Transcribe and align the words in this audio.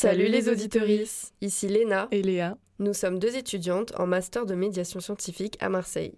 Salut 0.00 0.28
les 0.28 0.48
auditorices, 0.48 1.34
ici 1.42 1.68
Léna 1.68 2.08
et 2.10 2.22
Léa. 2.22 2.56
Nous 2.78 2.94
sommes 2.94 3.18
deux 3.18 3.36
étudiantes 3.36 3.92
en 3.98 4.06
master 4.06 4.46
de 4.46 4.54
médiation 4.54 4.98
scientifique 4.98 5.58
à 5.60 5.68
Marseille. 5.68 6.14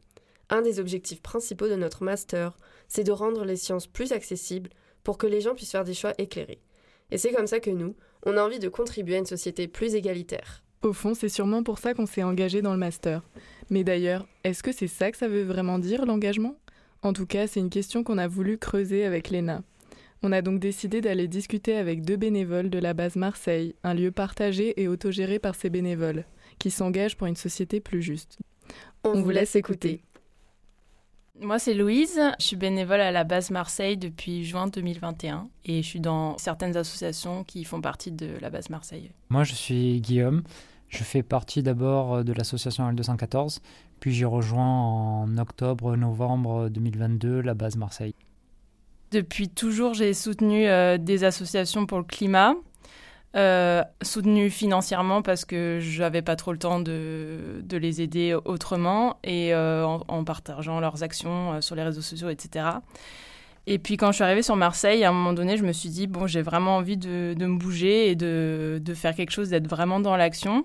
Un 0.51 0.63
des 0.63 0.79
objectifs 0.79 1.21
principaux 1.21 1.67
de 1.67 1.75
notre 1.75 2.05
master, 2.05 2.57
c'est 2.87 3.03
de 3.03 3.11
rendre 3.11 3.45
les 3.45 3.57
sciences 3.57 3.89
plus 3.89 4.13
accessibles 4.13 4.71
pour 5.03 5.19
que 5.19 5.27
les 5.27 5.41
gens 5.41 5.57
puissent 5.57 5.73
faire 5.73 5.83
des 5.83 5.95
choix 5.95 6.13
éclairés. 6.19 6.61
Et 7.11 7.19
c'est 7.19 7.33
comme 7.33 7.49
ça 7.49 7.59
que 7.59 7.71
nous, 7.71 7.97
on 8.25 8.37
a 8.37 8.45
envie 8.45 8.61
de 8.61 8.69
contribuer 8.69 9.17
à 9.17 9.19
une 9.19 9.27
société 9.27 9.67
plus 9.67 9.97
égalitaire. 9.97 10.63
Au 10.83 10.93
fond, 10.93 11.15
c'est 11.15 11.29
sûrement 11.29 11.65
pour 11.65 11.81
ça 11.81 11.93
qu'on 11.93 12.07
s'est 12.07 12.23
engagé 12.23 12.63
dans 12.63 12.75
le 12.75 12.79
master. 12.79 13.25
Mais 13.69 13.83
d'ailleurs, 13.83 14.29
est-ce 14.45 14.63
que 14.63 14.71
c'est 14.71 14.87
ça 14.87 15.11
que 15.11 15.19
ça 15.19 15.27
veut 15.27 15.43
vraiment 15.43 15.81
dire 15.81 16.07
l'engagement? 16.07 16.57
En 17.03 17.13
tout 17.13 17.27
cas, 17.27 17.49
c'est 17.49 17.59
une 17.59 17.69
question 17.69 18.05
qu'on 18.05 18.19
a 18.19 18.29
voulu 18.29 18.59
creuser 18.59 19.05
avec 19.05 19.31
Léna. 19.31 19.65
On 20.23 20.31
a 20.31 20.41
donc 20.41 20.61
décidé 20.61 21.01
d'aller 21.01 21.27
discuter 21.27 21.77
avec 21.77 22.05
deux 22.05 22.17
bénévoles 22.17 22.71
de 22.71 22.79
la 22.79 22.95
base 22.95 23.17
Marseille, 23.17 23.75
un 23.83 23.93
lieu 23.93 24.13
partagé 24.13 24.81
et 24.81 24.87
autogéré 24.87 25.41
par 25.41 25.57
ces 25.57 25.69
bénévoles, 25.69 26.25
qui 26.61 26.71
s'engagent 26.71 27.17
pour 27.17 27.27
une 27.27 27.37
société 27.37 27.81
plus 27.81 28.03
juste. 28.03 28.39
On, 29.03 29.21
vous 29.21 29.31
laisse 29.31 29.57
écouter. 29.57 30.05
Moi, 31.41 31.59
c'est 31.59 31.75
Louise. 31.75 32.21
Je 32.39 32.45
suis 32.45 32.57
bénévole 32.57 33.01
à 33.01 33.11
la 33.11 33.25
base 33.25 33.51
Marseille 33.51 33.97
depuis 33.97 34.45
juin 34.45 34.69
2021 34.69 35.49
et 35.65 35.83
je 35.83 35.89
suis 35.89 36.01
dans 36.01 36.39
certaines 36.39 36.77
associations 36.77 37.43
qui 37.43 37.65
font 37.65 37.81
partie 37.81 38.13
de 38.13 38.29
la 38.41 38.49
base 38.49 38.71
Marseille. 38.71 39.11
Moi, 39.29 39.43
je 39.43 39.55
suis 39.55 40.01
Guillaume. 40.01 40.45
Je 40.87 41.03
fais 41.03 41.25
partie 41.25 41.65
d'abord 41.65 42.23
de 42.23 42.33
l'association 42.35 42.89
L214, 42.93 43.61
puis 43.99 44.13
j'ai 44.13 44.27
rejoint 44.27 45.23
en 45.23 45.39
octobre-novembre 45.39 46.69
2022 46.69 47.41
la 47.41 47.55
base 47.55 47.77
Marseille. 47.77 48.15
Depuis 49.13 49.51
toujours, 49.51 49.93
j'ai 49.93 50.15
soutenu 50.15 50.67
euh, 50.67 50.97
des 50.97 51.25
associations 51.25 51.85
pour 51.85 51.99
le 51.99 52.05
climat, 52.05 52.55
euh, 53.37 53.83
soutenu 54.01 54.49
financièrement 54.49 55.21
parce 55.21 55.45
que 55.45 55.81
je 55.83 56.01
n'avais 56.01 56.23
pas 56.23 56.35
trop 56.35 56.51
le 56.51 56.59
temps 56.59 56.81
de, 56.81 57.63
les 57.71 58.01
aider 58.01 58.35
autrement 58.47 59.19
et 59.23 59.53
euh, 59.53 59.85
en, 59.85 60.25
partageant 60.25 60.81
leurs 60.81 61.03
actions 61.03 61.61
sur 61.61 61.77
les 61.77 61.83
réseaux 61.83 62.01
sociaux, 62.01 62.31
etc. 62.31 62.65
Et 63.67 63.79
puis 63.79 63.99
quand 63.99 64.13
je 64.13 64.17
suis 64.17 64.25
arrivée 64.25 64.43
sur 64.43 64.57
Marseille, 64.57 65.05
à 65.05 65.11
un 65.11 65.13
moment 65.13 65.35
donné, 65.35 65.59
je 65.59 65.65
me 65.65 65.73
suis 65.73 65.91
dit, 65.91 66.07
bon, 66.07 66.27
j'ai 66.27 66.41
vraiment 66.41 66.79
envie 66.79 66.97
de, 66.97 67.35
me 67.39 67.59
bouger 67.59 68.09
et 68.09 68.17
de 68.17 68.95
faire 68.95 69.15
quelque 69.15 69.31
chose, 69.31 69.51
d'être 69.51 69.69
vraiment 69.69 70.01
dans 70.01 70.17
l'action. 70.17 70.65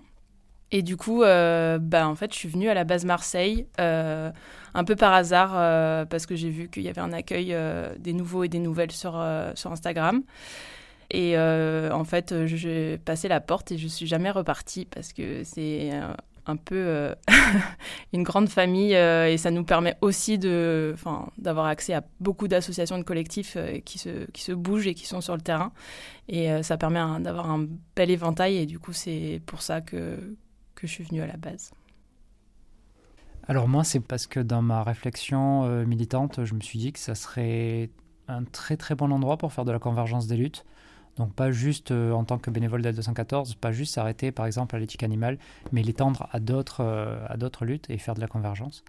Et 0.72 0.82
du 0.82 0.98
coup, 0.98 1.24
euh, 1.24 1.78
bah, 1.80 2.08
en 2.08 2.16
fait, 2.16 2.34
je 2.34 2.38
suis 2.38 2.50
venue 2.50 2.70
à 2.70 2.74
la 2.74 2.84
base 2.84 3.06
Marseille, 3.06 3.68
euh, 3.80 4.32
un 4.74 4.84
peu 4.84 4.96
par 4.96 5.14
hasard, 5.14 5.54
euh, 5.56 6.06
parce 6.06 6.26
que 6.26 6.36
j'ai 6.36 6.50
vu 6.50 6.70
qu'il 6.70 6.84
y 6.84 6.90
avait 6.90 7.02
un 7.02 7.14
accueil 7.14 7.56
des 8.00 8.14
nouveaux 8.14 8.44
et 8.44 8.50
des 8.50 8.60
nouvelles 8.60 8.92
sur, 8.92 9.24
sur 9.56 9.72
Instagram. 9.72 10.24
Et 11.10 11.38
en 11.38 12.04
fait, 12.04 12.46
j'ai 12.46 12.98
passé 12.98 13.28
la 13.28 13.40
porte 13.40 13.72
et 13.72 13.78
je 13.78 13.88
suis 13.88 14.08
jamais 14.08 14.30
repartie 14.30 14.86
parce 14.86 15.14
que 15.14 15.44
c'est 15.46 15.92
un 16.46 16.56
peu 16.58 17.16
une 18.14 18.24
grande 18.24 18.50
famille 18.50 18.94
et 18.94 19.38
ça 19.38 19.52
nous 19.52 19.64
permet 19.64 19.96
aussi 20.02 20.38
d'avoir 20.38 21.66
accès 21.66 21.94
à 21.94 22.04
beaucoup 22.20 22.50
d'associations 22.50 22.98
de 22.98 23.04
collectifs 23.04 23.58
qui, 23.86 24.00
se, 24.00 24.30
qui 24.32 24.42
se 24.42 24.52
bougent 24.52 24.88
et 24.88 24.96
qui 24.96 25.06
sont 25.06 25.22
sur 25.22 25.36
le 25.36 25.42
terrain. 25.42 25.72
Et 26.28 26.62
ça 26.62 26.78
permet 26.78 27.00
d'avoir 27.22 27.50
un 27.50 27.68
bel 27.96 28.12
éventail 28.12 28.58
et 28.58 28.66
du 28.66 28.80
coup, 28.80 28.92
c'est 28.92 29.42
pour 29.46 29.62
ça 29.62 29.80
que 29.80 30.36
que 30.78 30.88
je 30.88 30.94
suis 30.94 31.04
venue 31.04 31.22
à 31.22 31.28
la 31.28 31.38
base 31.38 31.72
Alors 33.48 33.68
moi, 33.68 33.84
c'est 33.84 34.00
parce 34.00 34.28
que 34.28 34.40
dans 34.40 34.62
ma 34.62 34.84
réflexion 34.84 35.66
euh, 35.66 35.86
militante, 35.86 36.46
je 36.46 36.54
me 36.54 36.62
suis 36.62 36.80
dit 36.80 36.94
que 36.94 37.00
ça 37.00 37.16
serait 37.16 37.90
un 38.28 38.44
très 38.44 38.78
très 38.78 38.96
bon 38.96 39.12
endroit 39.12 39.38
pour 39.38 39.52
faire 39.52 39.66
de 39.66 39.72
la 39.72 39.80
convergence 39.80 40.28
des 40.28 40.38
luttes. 40.38 40.66
Donc 41.18 41.34
pas 41.34 41.52
juste 41.52 41.90
euh, 41.92 42.12
en 42.12 42.24
tant 42.24 42.38
que 42.38 42.52
bénévole 42.52 42.84
d'Aide 42.84 42.96
214, 42.96 43.56
pas 43.56 43.72
juste 43.72 43.96
s'arrêter 43.96 44.32
par 44.32 44.46
exemple 44.46 44.76
à 44.76 44.80
l'éthique 44.80 45.04
animale, 45.04 45.40
mais 45.72 45.82
l'étendre 45.82 46.30
à 46.32 46.40
d'autres 46.40 46.82
euh, 46.82 47.26
à 47.28 47.38
d'autres 47.38 47.66
luttes 47.66 47.90
et 47.90 47.98
faire 47.98 48.14
de 48.14 48.22
la 48.22 48.28
convergence 48.28 48.84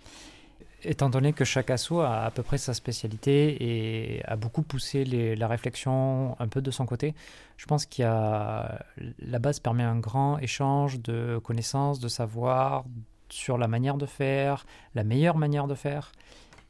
étant 0.83 1.11
donné 1.11 1.33
que 1.33 1.45
chaque 1.45 1.71
assaut 1.71 2.01
a 2.01 2.25
à 2.25 2.31
peu 2.31 2.43
près 2.43 2.59
sa 2.59 2.75
spécialité 2.75 3.57
et 3.61 4.25
a 4.25 4.37
beaucoup 4.37 4.63
poussé 4.63 5.05
la 5.05 5.49
réflexion 5.49 6.37
un 6.39 6.49
peu 6.49 6.63
de 6.63 6.71
son 6.71 6.87
côté, 6.87 7.15
je 7.57 7.67
pense 7.67 7.87
qu'il 7.87 8.03
y 8.03 8.07
a 8.07 8.85
la 9.19 9.39
base 9.39 9.61
permet 9.61 9.83
un 9.83 9.99
grand 9.99 10.39
échange 10.39 11.01
de 11.01 11.39
connaissances, 11.43 11.99
de 12.01 12.09
savoir 12.09 12.85
sur 13.29 13.59
la 13.59 13.69
manière 13.69 13.97
de 13.97 14.07
faire, 14.07 14.67
la 14.95 15.05
meilleure 15.05 15.37
manière 15.37 15.67
de 15.67 15.75
faire, 15.75 16.13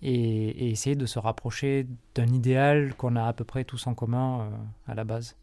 et, 0.03 0.71
essayer 0.71 0.97
de 0.97 1.07
se 1.07 1.19
rapprocher 1.19 1.87
d'un 2.15 2.29
idéal 2.29 2.95
qu'on 2.95 3.17
a 3.17 3.27
à 3.27 3.33
peu 3.33 3.45
près 3.45 3.65
tous 3.65 3.87
en 3.87 3.95
commun 3.95 4.41
euh, 4.41 4.51
à 4.87 4.95
la 4.95 5.05
base. 5.05 5.37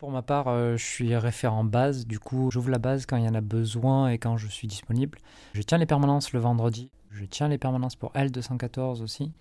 Pour 0.00 0.10
ma 0.10 0.22
part, 0.22 0.48
euh, 0.48 0.76
je 0.76 0.84
suis 0.84 1.14
référent 1.14 1.62
base, 1.62 2.06
du 2.06 2.18
coup 2.18 2.50
j'ouvre 2.50 2.70
la 2.70 2.78
base 2.78 3.06
quand 3.06 3.16
il 3.16 3.24
y 3.24 3.28
en 3.28 3.34
a 3.34 3.40
besoin 3.40 4.08
et 4.08 4.18
quand 4.18 4.36
je 4.36 4.48
suis 4.48 4.66
disponible. 4.66 5.18
Je 5.52 5.62
tiens 5.62 5.78
les 5.78 5.86
permanences 5.86 6.32
le 6.32 6.40
vendredi 6.40 6.90
je 7.10 7.24
tiens 7.24 7.48
les 7.48 7.58
permanences 7.58 7.96
pour 7.96 8.12
L214 8.12 9.02
aussi. 9.02 9.32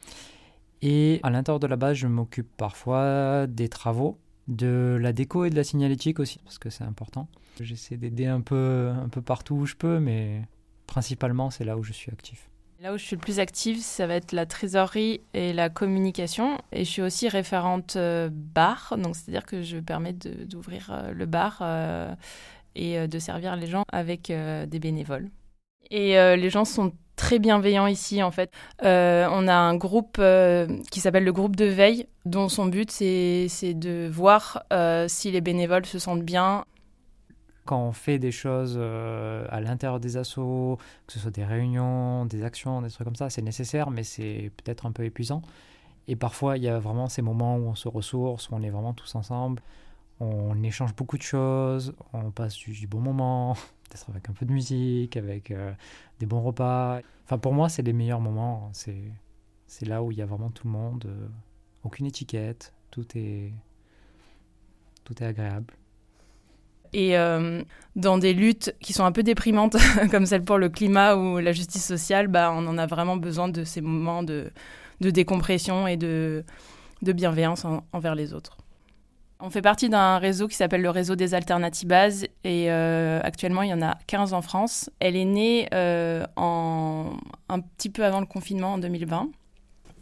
Et 0.82 1.20
à 1.24 1.30
l'intérieur 1.30 1.60
de 1.60 1.68
la 1.68 1.76
base, 1.76 1.98
je 1.98 2.08
m'occupe 2.08 2.50
parfois 2.58 3.48
des 3.48 3.70
travaux, 3.70 4.18
de 4.48 4.98
la 5.00 5.14
déco 5.14 5.46
et 5.46 5.50
de 5.50 5.56
la 5.56 5.64
signalétique 5.64 6.20
aussi, 6.20 6.40
parce 6.44 6.58
que 6.58 6.70
c'est 6.70 6.84
important. 6.84 7.28
J'essaie 7.60 7.98
d'aider 7.98 8.26
un 8.26 8.42
peu, 8.42 8.92
un 8.96 9.10
peu 9.10 9.22
partout 9.22 9.56
où 9.56 9.66
je 9.66 9.76
peux, 9.76 10.00
mais 10.00 10.42
principalement, 10.88 11.50
c'est 11.50 11.66
là 11.66 11.78
où 11.78 11.84
je 11.84 11.94
suis 11.94 12.12
actif. 12.12 12.50
Là 12.82 12.94
où 12.94 12.98
je 12.98 13.04
suis 13.04 13.18
le 13.18 13.22
plus 13.22 13.42
active, 13.42 13.82
ça 13.82 14.08
va 14.08 14.14
être 14.14 14.32
la 14.32 14.46
trésorerie 14.46 15.20
et 15.34 15.52
la 15.52 15.68
communication. 15.68 16.58
Et 16.72 16.86
je 16.86 16.90
suis 16.90 17.02
aussi 17.02 17.28
référente 17.28 17.98
euh, 17.98 18.30
bar, 18.32 18.96
donc 18.98 19.18
c'est-à-dire 19.18 19.46
que 19.46 19.64
je 19.64 19.80
permets 19.80 20.14
d'ouvrir 20.14 20.90
euh, 20.90 21.12
le 21.12 21.26
bar 21.26 21.60
euh, 21.62 22.16
et 22.76 23.06
de 23.06 23.20
servir 23.20 23.58
les 23.58 23.68
gens 23.68 23.84
avec 23.92 24.32
des 24.32 24.80
bénévoles. 24.80 25.30
Et 25.92 26.14
les 26.14 26.50
gens 26.50 26.64
sont 26.64 26.94
très 27.18 27.40
bienveillant 27.40 27.88
ici 27.88 28.24
en 28.24 28.32
fait. 28.32 28.52
On 28.82 28.86
a 29.48 29.54
un 29.54 29.76
groupe 29.76 30.22
qui 30.92 31.00
s'appelle 31.02 31.26
le 31.26 31.34
groupe 31.34 31.58
de 31.58 31.66
veille, 31.66 32.08
dont 32.26 32.48
son 32.48 32.68
but 32.68 32.90
c'est 32.92 33.74
de 33.74 34.08
voir 34.10 34.64
si 35.08 35.32
les 35.32 35.42
bénévoles 35.42 35.88
se 35.88 36.00
sentent 36.00 36.24
bien. 36.24 36.64
Quand 37.70 37.84
on 37.84 37.92
fait 37.92 38.18
des 38.18 38.32
choses 38.32 38.80
à 38.80 39.62
l'intérieur 39.62 40.00
des 40.00 40.18
assos, 40.18 40.80
que 41.06 41.14
ce 41.14 41.20
soit 41.20 41.30
des 41.30 41.46
réunions, 41.46 42.26
des 42.26 42.44
actions, 42.44 42.82
des 42.82 42.90
trucs 42.90 43.06
comme 43.06 43.16
ça, 43.16 43.30
c'est 43.30 43.44
nécessaire, 43.44 43.92
mais 43.92 44.04
c'est 44.04 44.52
peut-être 44.58 44.88
un 44.88 44.92
peu 44.92 45.04
épuisant. 45.04 45.44
Et 46.08 46.16
parfois, 46.16 46.58
il 46.58 46.64
y 46.64 46.68
a 46.68 46.80
vraiment 46.80 47.08
ces 47.08 47.22
moments 47.22 47.58
où 47.58 47.68
on 47.68 47.76
se 47.76 47.88
ressource, 47.88 48.50
où 48.50 48.56
on 48.56 48.64
est 48.64 48.72
vraiment 48.72 48.94
tous 48.94 49.14
ensemble, 49.14 49.62
on 50.20 50.64
échange 50.64 50.96
beaucoup 50.96 51.20
de 51.20 51.22
choses, 51.22 51.94
on 52.14 52.32
passe 52.32 52.56
du 52.58 52.88
bon 52.88 53.00
moment, 53.00 53.54
peut-être 53.84 54.10
avec 54.10 54.28
un 54.28 54.34
peu 54.34 54.48
de 54.48 54.52
musique, 54.52 55.18
avec 55.18 55.52
euh, 55.52 55.72
des 56.20 56.26
bons 56.26 56.42
repas. 56.42 57.02
Enfin, 57.26 57.38
pour 57.38 57.54
moi, 57.54 57.70
c'est 57.70 57.84
les 57.84 57.94
meilleurs 57.94 58.22
moments. 58.22 58.72
C'est, 58.74 59.12
c'est 59.68 59.86
là 59.86 60.02
où 60.02 60.12
il 60.12 60.18
y 60.18 60.24
a 60.24 60.26
vraiment 60.26 60.50
tout 60.50 60.66
le 60.66 60.74
monde, 60.74 61.06
euh, 61.06 61.28
aucune 61.84 62.08
étiquette, 62.08 62.74
tout 62.90 63.06
est, 63.16 63.54
tout 65.04 65.14
est 65.22 65.28
agréable. 65.28 65.76
Et 66.94 67.18
euh, 67.18 67.62
dans 67.96 68.18
des 68.18 68.34
luttes 68.34 68.76
qui 68.80 68.94
sont 68.94 69.06
un 69.06 69.12
peu 69.12 69.24
déprimantes, 69.24 69.78
comme 70.12 70.26
celle 70.26 70.44
pour 70.44 70.58
le 70.58 70.70
climat 70.70 71.16
ou 71.16 71.40
la 71.40 71.52
justice 71.52 71.86
sociale, 71.86 72.28
bah, 72.28 72.52
on 72.56 72.66
en 72.68 72.78
a 72.78 72.86
vraiment 72.86 73.18
besoin 73.18 73.50
de 73.50 73.64
ces 73.64 73.82
moments 73.82 74.24
de, 74.24 74.52
de 75.02 75.10
décompression 75.10 75.88
et 75.88 75.98
de, 75.98 76.44
de 77.02 77.12
bienveillance 77.14 77.66
envers 77.94 78.16
les 78.16 78.34
autres. 78.34 78.58
On 79.42 79.50
fait 79.50 79.62
partie 79.62 79.88
d'un 79.88 80.18
réseau 80.18 80.50
qui 80.50 80.56
s'appelle 80.58 80.82
le 80.82 80.90
réseau 80.90 81.16
des 81.16 81.34
Alternatives 81.34 82.28
et 82.44 82.70
euh, 82.70 83.22
actuellement 83.24 83.62
il 83.62 83.70
y 83.70 83.74
en 83.74 83.82
a 83.82 83.98
15 84.08 84.34
en 84.34 84.42
France. 84.42 84.90
Elle 85.00 85.16
est 85.16 85.24
née 85.24 85.70
euh, 85.74 86.26
en, 86.36 87.14
un 87.48 87.60
petit 87.62 87.90
peu 87.90 88.04
avant 88.04 88.20
le 88.20 88.26
confinement 88.26 88.74
en 88.74 88.78
2020. 88.80 89.30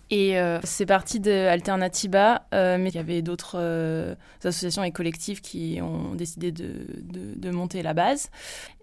Et 0.09 0.39
euh, 0.39 0.59
c'est 0.63 0.85
parti 0.85 1.19
de 1.19 1.31
Alternativa, 1.31 2.43
mais 2.51 2.89
il 2.89 2.95
y 2.95 2.99
avait 2.99 3.21
d'autres 3.21 4.15
associations 4.43 4.83
et 4.83 4.91
collectifs 4.91 5.41
qui 5.41 5.79
ont 5.81 6.15
décidé 6.15 6.51
de, 6.51 7.51
monter 7.51 7.81
la 7.81 7.93
base. 7.93 8.29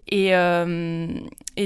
Et, 0.07 0.35
euh, 0.35 1.07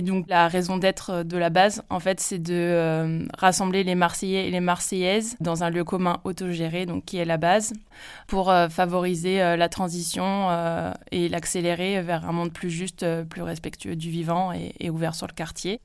donc 0.01 0.25
la 0.29 0.47
raison 0.47 0.77
d'être 0.77 1.23
de 1.23 1.38
la 1.38 1.50
base, 1.50 1.83
en 1.89 2.00
fait, 2.00 2.19
c'est 2.19 2.39
de 2.39 2.53
euh, 2.53 3.25
rassembler 3.38 3.83
les 3.83 3.95
Marseillais 3.95 4.47
et 4.47 4.51
les 4.51 4.61
Marseillaises 4.61 5.35
dans 5.41 5.63
un 5.63 5.69
lieu 5.69 5.83
commun 5.83 6.21
autogéré, 6.23 6.85
donc 6.85 7.06
qui 7.06 7.17
est 7.17 7.25
la 7.25 7.38
base, 7.38 7.73
pour 8.27 8.50
euh, 8.50 8.69
favoriser 8.69 9.39
la 9.39 9.69
transition 9.69 10.50
et 11.11 11.29
l'accélérer 11.29 12.01
vers 12.01 12.27
un 12.27 12.31
monde 12.31 12.53
plus 12.53 12.69
juste, 12.69 13.06
plus 13.25 13.41
respectueux 13.41 13.95
du 13.95 14.09
vivant 14.09 14.51
et, 14.53 14.89
ouvert 14.89 15.15
sur 15.15 15.27
le 15.27 15.33
quartier. 15.33 15.81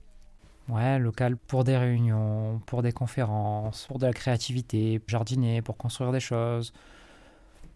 Ouais, 0.69 0.99
local 0.99 1.37
pour 1.37 1.65
des 1.65 1.77
réunions, 1.77 2.61
pour 2.67 2.83
des 2.83 2.93
conférences, 2.93 3.87
pour 3.87 3.99
de 3.99 4.07
la 4.07 4.13
créativité, 4.13 5.01
jardiner, 5.07 5.61
pour 5.61 5.77
construire 5.77 6.11
des 6.11 6.21
choses, 6.21 6.73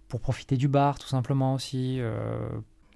pour 0.08 0.20
profiter 0.20 0.56
du 0.56 0.68
bar 0.68 0.98
tout 0.98 1.08
simplement 1.08 1.54
aussi. 1.54 2.00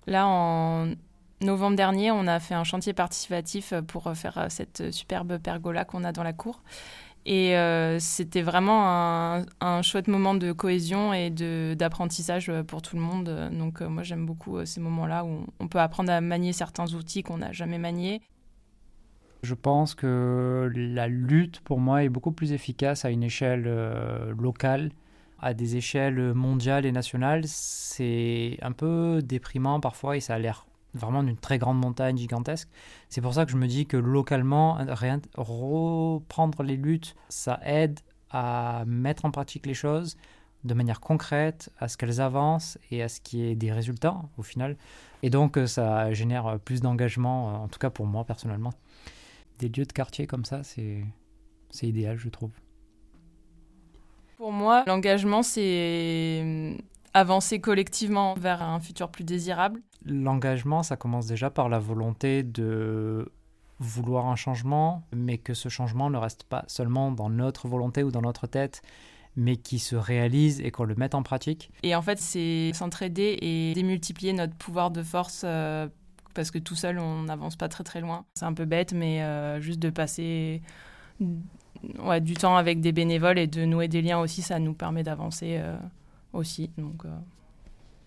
Là, 0.06 0.26
en 0.26 0.94
novembre 1.42 1.76
dernier, 1.76 2.10
on 2.10 2.26
a 2.26 2.40
fait 2.40 2.54
un 2.54 2.64
chantier 2.64 2.94
participatif 2.94 3.74
pour 3.86 4.10
faire 4.14 4.46
cette 4.48 4.92
superbe 4.92 5.38
pergola 5.38 5.84
qu'on 5.84 6.04
a 6.04 6.12
dans 6.12 6.22
la 6.22 6.32
cour. 6.32 6.62
Et 7.24 7.56
euh, 7.56 8.00
c'était 8.00 8.42
vraiment 8.42 9.44
un, 9.60 9.82
chouette 9.82 10.08
moment 10.08 10.34
de 10.34 10.50
cohésion 10.50 11.12
et 11.12 11.30
d'apprentissage 11.76 12.50
pour 12.66 12.82
tout 12.82 12.96
le 12.96 13.02
monde. 13.02 13.50
Donc 13.52 13.80
moi 13.80 14.02
j'aime 14.02 14.26
beaucoup 14.26 14.64
ces 14.66 14.80
moments-là 14.80 15.24
où 15.24 15.46
on 15.60 15.68
peut 15.68 15.78
apprendre 15.78 16.10
à 16.10 16.20
manier 16.20 16.52
certains 16.52 16.92
outils 16.94 17.22
qu'on 17.22 17.38
n'a 17.38 17.52
jamais 17.52 17.78
maniés. 17.78 18.22
Je 19.42 19.54
pense 19.54 19.94
que 19.94 20.70
la 20.74 21.08
lutte 21.08 21.60
pour 21.60 21.80
moi 21.80 22.04
est 22.04 22.08
beaucoup 22.08 22.32
plus 22.32 22.52
efficace 22.52 23.04
à 23.04 23.10
une 23.10 23.22
échelle 23.22 23.64
locale 24.38 24.90
à 25.42 25.54
des 25.54 25.76
échelles 25.76 26.32
mondiales 26.34 26.86
et 26.86 26.92
nationales, 26.92 27.42
c'est 27.46 28.56
un 28.62 28.70
peu 28.70 29.20
déprimant 29.22 29.80
parfois 29.80 30.16
et 30.16 30.20
ça 30.20 30.36
a 30.36 30.38
l'air 30.38 30.66
vraiment 30.94 31.24
d'une 31.24 31.36
très 31.36 31.58
grande 31.58 31.80
montagne 31.80 32.16
gigantesque. 32.16 32.68
C'est 33.08 33.20
pour 33.20 33.34
ça 33.34 33.44
que 33.44 33.50
je 33.50 33.56
me 33.56 33.66
dis 33.66 33.86
que 33.86 33.96
localement, 33.96 34.78
reprendre 35.36 36.62
les 36.62 36.76
luttes, 36.76 37.16
ça 37.28 37.58
aide 37.64 37.98
à 38.30 38.84
mettre 38.86 39.24
en 39.24 39.32
pratique 39.32 39.66
les 39.66 39.74
choses 39.74 40.16
de 40.62 40.74
manière 40.74 41.00
concrète, 41.00 41.72
à 41.80 41.88
ce 41.88 41.96
qu'elles 41.96 42.20
avancent 42.20 42.78
et 42.92 43.02
à 43.02 43.08
ce 43.08 43.20
qu'il 43.20 43.40
y 43.40 43.50
ait 43.50 43.56
des 43.56 43.72
résultats 43.72 44.22
au 44.38 44.42
final. 44.42 44.76
Et 45.24 45.30
donc 45.30 45.58
ça 45.66 46.12
génère 46.12 46.60
plus 46.60 46.80
d'engagement, 46.82 47.64
en 47.64 47.66
tout 47.66 47.80
cas 47.80 47.90
pour 47.90 48.06
moi 48.06 48.24
personnellement. 48.24 48.72
Des 49.62 49.68
lieux 49.68 49.86
de 49.86 49.92
quartier 49.92 50.26
comme 50.26 50.44
ça, 50.44 50.64
c'est 50.64 51.04
idéal 51.82 52.18
je 52.18 52.28
trouve. 52.28 52.50
Pour 54.36 54.50
moi, 54.50 54.82
l'engagement, 54.88 55.44
c'est 55.44 56.40
euh, 56.42 56.74
avancer 57.14 57.60
collectivement 57.60 58.34
vers 58.34 58.60
un 58.60 58.80
futur 58.80 59.08
plus 59.08 59.22
désirable. 59.22 59.80
L'engagement, 60.04 60.82
ça 60.82 60.96
commence 60.96 61.28
déjà 61.28 61.48
par 61.48 61.68
la 61.68 61.78
volonté 61.78 62.42
de 62.42 63.30
vouloir 63.78 64.26
un 64.26 64.34
changement, 64.34 65.04
mais 65.14 65.38
que 65.38 65.54
ce 65.54 65.68
changement 65.68 66.10
ne 66.10 66.18
reste 66.18 66.42
pas 66.42 66.64
seulement 66.66 67.12
dans 67.12 67.30
notre 67.30 67.68
volonté 67.68 68.02
ou 68.02 68.10
dans 68.10 68.22
notre 68.22 68.48
tête, 68.48 68.82
mais 69.36 69.54
qui 69.54 69.78
se 69.78 69.94
réalise 69.94 70.60
et 70.60 70.72
qu'on 70.72 70.84
le 70.84 70.96
mette 70.96 71.14
en 71.14 71.22
pratique. 71.22 71.70
Et 71.84 71.94
en 71.94 72.02
fait, 72.02 72.18
c'est 72.18 72.72
s'entraider 72.74 73.38
et 73.40 73.74
démultiplier 73.74 74.32
notre 74.32 74.56
pouvoir 74.56 74.90
de 74.90 75.04
force. 75.04 75.46
Parce 76.34 76.50
que 76.50 76.58
tout 76.58 76.74
seul, 76.74 76.98
on 76.98 77.22
n'avance 77.22 77.56
pas 77.56 77.68
très 77.68 77.84
très 77.84 78.00
loin. 78.00 78.24
C'est 78.34 78.44
un 78.44 78.54
peu 78.54 78.64
bête, 78.64 78.92
mais 78.92 79.22
euh, 79.22 79.60
juste 79.60 79.80
de 79.80 79.90
passer 79.90 80.62
ouais, 81.98 82.20
du 82.20 82.34
temps 82.34 82.56
avec 82.56 82.80
des 82.80 82.92
bénévoles 82.92 83.38
et 83.38 83.46
de 83.46 83.64
nouer 83.64 83.88
des 83.88 84.02
liens 84.02 84.20
aussi, 84.20 84.42
ça 84.42 84.58
nous 84.58 84.74
permet 84.74 85.02
d'avancer 85.02 85.58
euh, 85.58 85.76
aussi. 86.32 86.70
Donc, 86.78 87.04
euh. 87.04 87.08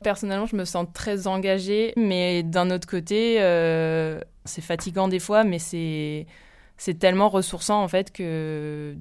Personnellement, 0.04 0.46
je 0.46 0.56
me 0.56 0.66
sens 0.66 0.88
très 0.94 1.28
engagée, 1.28 1.94
mais 1.98 2.44
d'un 2.44 2.70
autre 2.70 2.88
côté, 2.88 3.38
c'est 4.44 4.62
fatigant 4.62 5.08
des 5.08 5.20
fois, 5.20 5.44
mais 5.44 5.58
c'est, 5.58 6.28
c'est 6.78 7.00
tellement 7.00 7.30
ressourçant 7.30 7.82
en 7.82 7.88
fait 7.88 8.12
que 8.12 8.96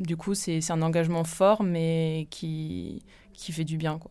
du 0.00 0.16
coup, 0.16 0.34
c'est, 0.34 0.60
c'est 0.60 0.72
un 0.72 0.82
engagement 0.82 1.24
fort, 1.24 1.62
mais 1.62 2.26
qui, 2.30 3.02
qui 3.32 3.52
fait 3.52 3.64
du 3.64 3.76
bien. 3.76 3.98
Quoi. 3.98 4.10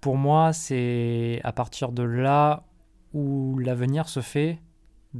Pour 0.00 0.16
moi, 0.16 0.52
c'est 0.52 1.40
à 1.44 1.52
partir 1.52 1.92
de 1.92 2.02
là 2.02 2.64
où 3.14 3.58
l'avenir 3.58 4.08
se 4.08 4.20
fait 4.20 4.58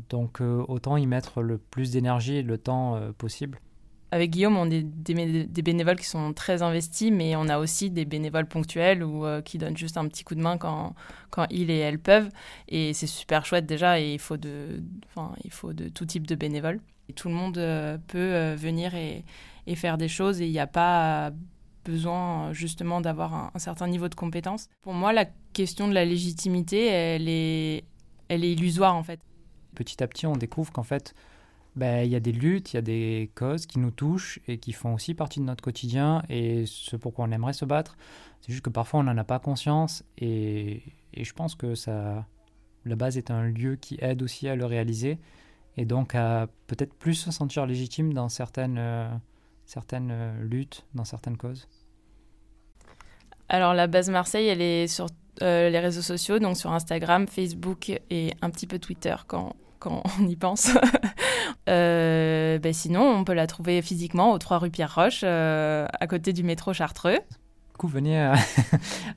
donc 0.09 0.41
euh, 0.41 0.65
autant 0.69 0.97
y 0.97 1.07
mettre 1.07 1.41
le 1.41 1.59
plus 1.59 1.91
d'énergie 1.91 2.37
et 2.37 2.43
le 2.43 2.59
temps 2.59 2.97
euh, 2.97 3.13
possible. 3.13 3.61
Avec 4.11 4.31
Guillaume, 4.31 4.57
on 4.57 4.71
est 4.71 4.83
des, 4.83 5.63
bénévoles 5.63 5.99
qui 5.99 6.07
sont 6.07 6.33
très 6.35 6.63
investis, 6.63 7.11
mais 7.11 7.35
on 7.35 7.49
a 7.49 7.59
aussi 7.59 7.91
des 7.91 8.05
bénévoles 8.05 8.47
ponctuels 8.47 9.03
ou 9.03 9.25
euh, 9.25 9.41
qui 9.41 9.59
donnent 9.59 9.77
juste 9.77 9.97
un 9.97 10.07
petit 10.07 10.23
coup 10.23 10.37
de 10.37 10.41
main 10.41 10.57
quand, 10.57 10.95
quand 11.31 11.47
ils 11.51 11.71
et 11.71 11.79
elles 11.79 11.99
peuvent. 11.99 12.29
Et 12.69 12.93
c'est 12.93 13.09
super 13.09 13.45
chouette 13.45 13.67
déjà, 13.67 13.99
et 14.01 14.15
il 14.15 14.21
faut 14.21 14.37
de, 14.37 14.83
il 15.43 15.51
faut 15.51 15.73
de 15.73 15.89
tout 15.89 16.05
type 16.05 16.29
de 16.29 16.37
bénévoles. 16.37 16.81
Tout 17.17 17.29
le 17.29 17.35
monde 17.35 17.55
peut 18.07 18.55
venir 18.55 18.95
et, 18.95 19.25
et, 19.67 19.75
faire 19.75 19.99
des 19.99 20.09
choses, 20.09 20.41
et 20.41 20.47
il 20.47 20.53
n'y 20.53 20.61
a 20.61 20.69
pas 20.69 21.33
besoin 21.85 22.53
justement 22.53 23.01
d'avoir 23.01 23.53
un, 23.55 23.59
certain 23.59 23.87
niveau 23.87 24.09
de 24.09 24.15
compétence. 24.15 24.69
Pour 24.83 24.95
moi, 24.95 25.13
la 25.13 25.27
question 25.53 25.89
de 25.89 25.95
la 25.95 26.05
légitimité, 26.05 26.87
elle 26.87 27.29
est, 27.29 27.85
elle 28.29 28.45
est 28.45 28.53
illusoire 28.53 28.95
en 28.95 29.03
fait 29.03 29.21
petit 29.75 30.03
à 30.03 30.07
petit, 30.07 30.27
on 30.27 30.37
découvre 30.37 30.73
qu'en 30.73 30.83
fait, 30.83 31.15
ben, 31.77 32.05
il 32.05 32.11
y 32.11 32.17
a 32.17 32.21
des 32.21 32.33
luttes, 32.33 32.73
il 32.73 32.77
y 32.77 32.79
a 32.79 32.83
des 32.83 33.31
causes 33.35 33.67
qui 33.67 33.79
nous 33.79 33.91
touchent 33.91 34.39
et 34.49 34.59
qui 34.59 34.73
font 34.73 34.95
aussi 34.95 35.15
partie 35.15 35.41
de 35.41 35.45
notre 35.45 35.63
quotidien 35.63 36.23
et 36.29 36.65
ce 36.67 36.97
pourquoi 36.97 37.27
on 37.27 37.33
aimerait 37.33 37.53
se 37.53 37.65
battre. 37.65 37.97
C'est 38.41 38.53
juste 38.53 38.65
que 38.65 38.71
parfois 38.71 39.01
on 39.01 39.05
n'en 39.05 39.19
a 39.19 39.25
pas 39.25 39.39
conscience 39.39 40.05
et, 40.19 40.83
et, 41.13 41.25
je 41.25 41.33
pense 41.35 41.55
que 41.55 41.75
ça, 41.75 42.27
la 42.85 42.97
base 42.97 43.19
est 43.19 43.31
un 43.31 43.43
lieu 43.45 43.77
qui 43.77 43.99
aide 44.01 44.23
aussi 44.23 44.49
à 44.49 44.55
le 44.55 44.65
réaliser 44.67 45.19
et 45.77 45.85
donc 45.85 46.15
à 46.15 46.49
peut-être 46.69 46.95
plus 46.95 47.15
se 47.15 47.33
sentir 47.33 47.67
légitime 47.67 48.13
dans 48.13 48.29
certaines, 48.29 48.77
euh, 48.79 49.09
certaines 49.67 50.11
euh, 50.11 50.43
luttes, 50.43 50.85
dans 50.95 51.05
certaines 51.05 51.37
causes. 51.37 51.69
Alors 53.49 53.75
la 53.75 53.87
base 53.87 54.11
Marseille, 54.11 54.47
elle 54.49 54.63
est 54.63 54.87
sur 54.87 55.07
euh, 55.43 55.69
les 55.69 55.81
réseaux 55.81 56.03
sociaux, 56.03 56.39
donc 56.39 56.57
sur 56.57 56.73
Instagram, 56.73 57.27
Facebook 57.27 58.01
et 58.11 58.35
un 58.41 58.51
petit 58.51 58.67
peu 58.67 58.79
Twitter 58.79 59.15
quand 59.27 59.57
quand 59.81 60.03
on 60.21 60.27
y 60.27 60.37
pense. 60.37 60.71
Euh, 61.71 62.59
ben 62.59 62.75
sinon, 62.75 63.01
on 63.01 63.25
peut 63.25 63.33
la 63.33 63.47
trouver 63.47 63.81
physiquement 63.81 64.33
au 64.33 64.39
3 64.39 64.59
rue 64.59 64.71
Pierre-Roche, 64.71 65.23
euh, 65.25 65.87
à 65.99 66.07
côté 66.07 66.35
du 66.35 66.43
métro 66.43 66.75
Chartreux. 66.75 67.15
Du 67.15 67.77
coup, 67.79 67.89
venez 67.89 68.21
à, 68.21 68.35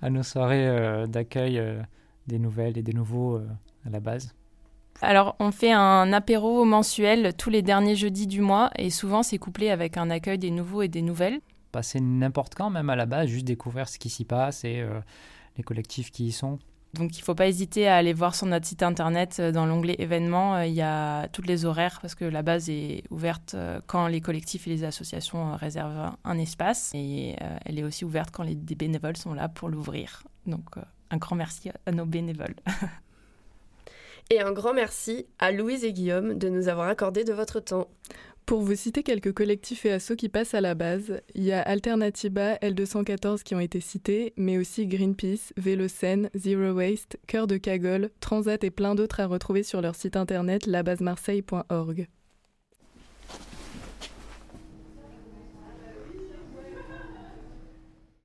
nos 0.10 0.24
soirées 0.24 1.06
d'accueil 1.10 1.62
des 2.28 2.40
nouvelles 2.40 2.78
et 2.78 2.84
des 2.84 2.94
nouveaux 2.94 3.38
à 3.86 3.90
la 3.90 4.00
base. 4.00 4.34
Alors, 5.02 5.36
on 5.40 5.52
fait 5.52 5.72
un 5.72 6.12
apéro 6.12 6.66
mensuel 6.66 7.34
tous 7.38 7.50
les 7.50 7.62
derniers 7.62 7.96
jeudis 7.96 8.28
du 8.28 8.42
mois 8.42 8.72
et 8.78 8.90
souvent 8.90 9.24
c'est 9.24 9.38
couplé 9.38 9.70
avec 9.70 9.98
un 9.98 10.10
accueil 10.10 10.38
des 10.38 10.52
nouveaux 10.52 10.82
et 10.82 10.88
des 10.88 11.02
nouvelles. 11.02 11.40
Passer 11.72 12.00
n'importe 12.00 12.56
quand, 12.56 12.70
même 12.70 12.90
à 12.90 12.96
la 12.96 13.06
base, 13.06 13.28
juste 13.28 13.46
découvrir 13.46 13.90
ce 13.90 14.00
qui 14.00 14.10
s'y 14.10 14.26
passe 14.26 14.64
et 14.64 14.84
les 15.58 15.64
collectifs 15.64 16.12
qui 16.12 16.28
y 16.28 16.32
sont. 16.32 16.60
Donc 16.94 17.18
il 17.18 17.22
ne 17.22 17.26
faut 17.26 17.36
pas 17.36 17.48
hésiter 17.48 17.88
à 17.88 17.98
aller 17.98 18.14
voir 18.14 18.34
sur 18.34 18.48
notre 18.48 18.66
site 18.66 18.82
internet 18.82 19.38
euh, 19.40 19.52
dans 19.52 19.66
l'onglet 19.66 19.96
événements. 20.00 20.56
Euh, 20.56 20.66
il 20.66 20.74
y 20.74 20.82
a 20.82 21.28
tous 21.30 21.42
les 21.42 21.66
horaires 21.66 22.00
parce 22.02 22.16
que 22.16 22.26
la 22.26 22.42
base 22.42 22.70
est 22.70 23.04
ouverte 23.12 23.54
euh, 23.54 23.80
quand 23.88 24.08
les 24.08 24.22
collectifs 24.22 24.68
et 24.68 24.72
les 24.72 24.84
associations 24.84 25.56
réservent 25.56 26.16
un 26.24 26.38
espace 26.38 26.92
et 26.94 27.36
elle 27.66 27.80
est 27.80 27.84
aussi 27.84 28.06
ouverte 28.06 28.32
quand 28.32 28.44
les 28.44 28.56
bénévoles 28.56 29.18
sont 29.18 29.34
là 29.34 29.50
pour 29.50 29.70
l'ouvrir. 29.70 30.24
Donc 30.46 30.76
un 31.10 31.18
grand 31.18 31.36
merci 31.36 31.70
à 31.86 31.92
nos 31.92 32.06
bénévoles. 32.06 32.56
et 34.30 34.42
un 34.42 34.52
grand 34.52 34.74
merci 34.74 35.28
à 35.40 35.52
Louise 35.52 35.84
et 35.84 35.94
Guillaume 35.94 36.38
de 36.38 36.50
nous 36.50 36.68
avoir 36.68 36.88
accordé 36.88 37.24
de 37.24 37.34
votre 37.34 37.60
temps. 37.60 37.88
Pour 38.46 38.62
vous 38.62 38.76
citer 38.76 39.04
quelques 39.04 39.34
collectifs 39.34 39.86
et 39.86 39.92
assos 39.92 40.16
qui 40.16 40.30
passent 40.30 40.54
à 40.54 40.62
la 40.62 40.74
base, 40.74 41.22
il 41.36 41.44
y 41.44 41.52
a 41.52 41.62
Alternativa, 41.62 42.56
L214 42.56 43.44
qui 43.44 43.56
ont 43.56 43.60
été 43.60 43.82
cités, 43.82 44.34
mais 44.38 44.58
aussi 44.58 44.88
Greenpeace, 44.88 45.52
Vélocène, 45.58 46.30
Zero 46.34 46.72
Waste, 46.72 47.20
Cœur 47.28 47.48
de 47.48 47.58
Cagole, 47.58 48.10
Transat 48.22 48.64
et 48.64 48.72
plein 48.72 48.96
d'autres 48.96 49.20
à 49.20 49.28
retrouver 49.28 49.64
sur 49.64 49.82
leur 49.82 49.96
site 49.96 50.16
internet 50.16 50.66
labasemarseille.org. 50.66 52.08